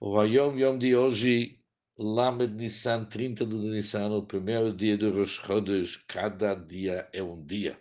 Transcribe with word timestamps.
O 0.00 0.18
Hayom 0.18 0.58
Yom 0.58 0.76
de 0.76 0.96
hoje, 0.96 1.60
Lamed 1.96 2.56
Nissan, 2.56 3.04
30 3.04 3.46
de 3.46 3.54
Nissan, 3.54 4.10
o 4.10 4.26
primeiro 4.26 4.74
dia 4.74 4.98
do 4.98 5.12
Rosh 5.12 5.40
Chodesh, 5.40 5.96
cada 6.08 6.54
dia 6.54 7.08
é 7.12 7.22
um 7.22 7.44
dia. 7.44 7.80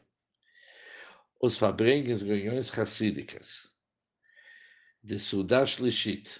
Os 1.41 1.57
fabrengues 1.57 2.21
reuniões 2.21 2.69
racídicas 2.69 3.67
de 5.03 5.19
Sudash 5.19 5.79
Lishit, 5.79 6.39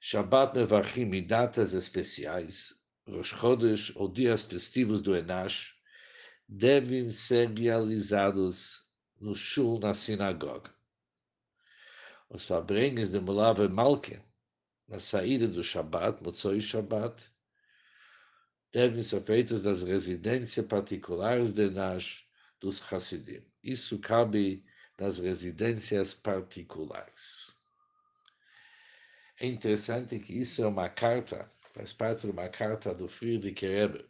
Shabbat 0.00 0.56
Mevachim 0.56 1.12
e 1.12 1.20
datas 1.20 1.74
especiais, 1.74 2.72
Rosh 3.08 3.34
Chodesh 3.34 3.92
ou 3.96 4.08
dias 4.08 4.44
festivos 4.44 5.02
do 5.02 5.14
Enash, 5.14 5.74
devem 6.48 7.10
ser 7.10 7.50
realizados 7.50 8.86
no 9.20 9.34
shul 9.34 9.80
na 9.80 9.92
sinagoga. 9.92 10.72
Os 12.32 12.46
fabrengues 12.46 13.10
de 13.10 13.18
Mulave 13.18 13.66
Malke, 13.68 14.22
na 14.86 15.00
saída 15.00 15.48
do 15.48 15.64
Shabbat, 15.64 16.22
Motzoi 16.22 16.60
Shabbat, 16.60 17.28
devem 18.72 19.02
ser 19.02 19.20
feitos 19.22 19.64
nas 19.64 19.82
residências 19.82 20.64
particulares 20.64 21.52
de 21.52 21.68
Nash 21.68 22.24
dos 22.60 22.80
Hassidim. 22.80 23.44
Isso 23.64 23.98
cabe 23.98 24.64
nas 24.96 25.18
residências 25.18 26.14
particulares. 26.14 27.52
É 29.40 29.46
interessante 29.48 30.20
que 30.20 30.38
isso 30.38 30.62
é 30.62 30.68
uma 30.68 30.88
carta, 30.88 31.44
faz 31.72 31.92
parte 31.92 32.26
de 32.26 32.30
uma 32.30 32.48
carta 32.48 32.94
do 32.94 33.08
Friedrich 33.08 33.66
Rebbe 33.66 34.08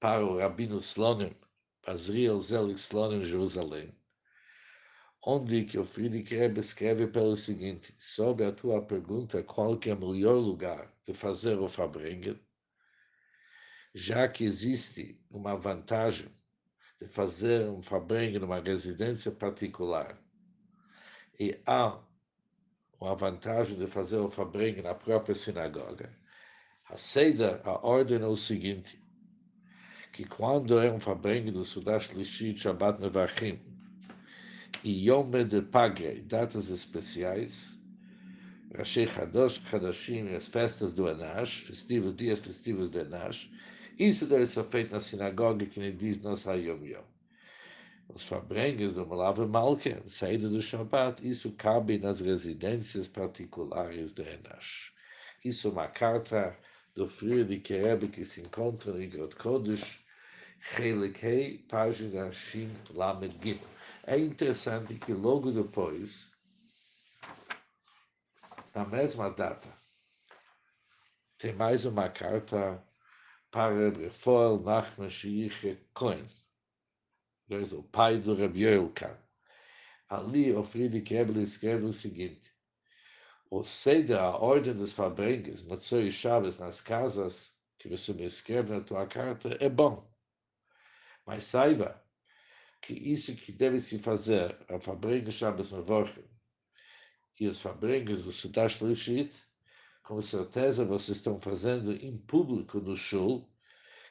para 0.00 0.24
o 0.24 0.38
Rabino 0.38 0.78
Slonim, 0.78 1.36
Azriel 1.86 2.40
Zelig 2.40 2.78
Slonim, 2.78 3.22
Jerusalém, 3.22 3.92
onde 5.26 5.64
que 5.64 5.78
o 5.78 5.84
Friedrich 5.84 6.34
Rebbe 6.34 6.60
escreve 6.60 7.06
pelo 7.06 7.36
seguinte, 7.36 7.94
sobre 7.98 8.44
a 8.44 8.52
tua 8.52 8.82
pergunta 8.82 9.42
qual 9.42 9.78
que 9.78 9.88
é 9.88 9.94
o 9.94 9.98
melhor 9.98 10.36
lugar 10.36 10.92
de 11.06 11.14
fazer 11.14 11.58
o 11.58 11.68
Fabrengen, 11.68 12.38
já 13.94 14.28
que 14.28 14.44
existe 14.44 15.18
uma 15.30 15.56
vantagem 15.56 16.28
de 17.00 17.08
fazer 17.08 17.68
um 17.68 17.80
Fabrengen 17.80 18.38
numa 18.38 18.60
residência 18.60 19.32
particular, 19.32 20.20
e 21.40 21.58
há 21.66 21.98
uma 23.00 23.14
vantagem 23.14 23.78
de 23.78 23.86
fazer 23.86 24.18
o 24.18 24.30
Fabrengen 24.30 24.82
na 24.82 24.94
própria 24.94 25.34
sinagoga, 25.34 26.14
a 26.84 26.98
Seda, 26.98 27.62
a 27.64 27.86
ordem 27.86 28.20
é 28.20 28.26
o 28.26 28.36
seguinte, 28.36 29.02
que 30.12 30.24
quando 30.24 30.78
é 30.78 30.92
um 30.92 31.00
Fabrengen 31.00 31.52
do 31.52 31.64
Sudash 31.64 32.10
Lishit 32.10 32.60
Shabbat 32.60 33.00
Nevachim, 33.00 33.73
e 34.84 35.08
Yom 35.08 35.30
de 35.30 35.62
Pagre, 35.62 36.20
datas 36.20 36.68
especiais, 36.68 37.74
Rashi 38.76 39.06
Hadosh, 39.06 39.58
Hadashim, 39.72 40.34
as 40.34 40.46
festas 40.46 40.92
do 40.92 41.08
Anash, 41.08 41.60
festivos, 41.60 42.14
dias 42.14 42.40
festivos 42.40 42.90
do 42.90 43.00
Anash, 43.00 43.50
isso 43.98 44.26
deve 44.26 44.44
ser 44.44 44.62
feito 44.64 44.92
na 44.92 45.00
sinagoga 45.00 45.64
que 45.64 45.80
nem 45.80 45.96
diz 45.96 46.20
nós 46.20 46.46
Hayom 46.46 46.84
Yom. 46.84 47.04
Os 48.10 48.24
fabrengues 48.24 48.92
do 48.92 49.06
Malava 49.06 49.46
Malke, 49.46 49.96
saída 50.06 50.50
do 50.50 50.60
Shabbat, 50.60 51.26
isso 51.26 51.52
cabe 51.52 51.96
nas 51.96 52.20
residências 52.20 53.08
particulares 53.08 54.12
do 54.12 54.22
Enash. 54.22 54.92
Isso 55.42 55.68
é 55.68 55.70
uma 55.70 55.88
carta 55.88 56.54
do 56.94 57.08
Friedrich 57.08 57.72
Rebbe 57.72 58.08
que 58.08 58.24
se 58.24 58.42
encontra 58.42 59.02
em 59.02 59.08
Grot 59.08 59.34
Kodesh, 59.36 60.03
Chelikei, 60.66 61.58
página 61.68 62.32
Shin 62.32 62.74
Lamed 62.94 63.36
Gimel. 63.40 63.68
É 64.06 64.18
interessante 64.18 64.94
que 64.94 65.12
logo 65.12 65.52
depois, 65.52 66.32
na 68.74 68.84
mesma 68.86 69.30
data, 69.30 69.68
tem 71.36 71.52
mais 71.52 71.84
uma 71.84 72.08
carta 72.08 72.82
para 73.50 73.90
Refoel 73.90 74.58
Nachman 74.58 75.10
Shiiche 75.10 75.78
Cohen, 75.92 76.24
o 77.50 77.82
pai 77.82 78.18
do 78.18 78.34
Rabbi 78.34 78.64
Yoelkan. 78.64 79.16
Ali, 80.08 80.52
o 80.52 80.64
Friedrich 80.64 81.12
Rebbe 81.12 81.42
escreve 81.42 81.84
o 81.84 81.92
seguinte, 81.92 82.52
o 83.50 83.62
Seder, 83.64 84.18
a 84.18 84.36
ordem 84.38 84.74
dos 84.74 84.94
fabrengues, 84.94 85.62
Matsoi 85.62 86.10
Chaves, 86.10 86.58
nas 86.58 86.80
casas 86.80 87.54
que 87.78 87.88
você 87.88 88.12
me 88.14 88.24
escreve 88.24 88.72
na 88.72 88.80
tua 88.80 89.06
carta, 89.06 89.56
é 89.60 89.68
bom. 89.68 90.13
Mas 91.26 91.44
saiba 91.44 92.02
que 92.80 92.92
isso 92.92 93.34
que 93.34 93.50
deve 93.50 93.78
se 93.80 93.98
fazer 93.98 94.56
a 94.68 94.78
Fabrenga 94.78 95.30
Shabbos 95.30 95.72
Mevorchim 95.72 96.24
e 97.40 97.46
os 97.46 97.60
Fabrengas 97.60 98.24
do 98.24 98.32
Sudash 98.32 98.80
Lishit, 98.82 99.42
com 100.02 100.20
certeza 100.20 100.84
vocês 100.84 101.16
estão 101.16 101.38
fazendo 101.40 101.92
em 101.92 102.16
público 102.16 102.78
no 102.78 102.96
Shul, 102.96 103.48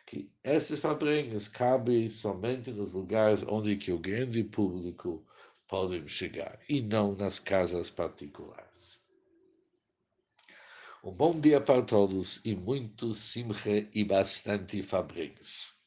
que 0.06 0.32
esses 0.44 0.80
Fabrengas 0.80 1.48
cabem 1.48 2.10
somente 2.10 2.72
nos 2.72 2.92
lugares 2.94 3.44
onde 3.48 3.78
que 3.78 3.92
o 3.92 4.00
grande 4.00 4.44
público 4.44 5.26
pode 5.68 6.08
chegar, 6.10 6.60
e 6.68 6.82
não 6.82 7.16
nas 7.16 7.40
casas 7.40 7.90
particulares. 7.90 9.00
Um 11.04 11.12
bom 11.12 11.40
dia 11.40 11.62
para 11.62 11.82
todos 11.82 12.42
e 12.44 12.56
muito 12.56 13.14
simche 13.14 13.90
e 13.94 14.04
bastante 14.04 14.82
Fabrengas. 14.82 15.83